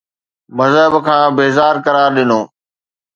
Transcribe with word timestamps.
مذهب 0.57 0.93
کان 1.05 1.25
بيزار 1.37 1.75
قرار 1.85 2.09
ڏنو 2.15 2.41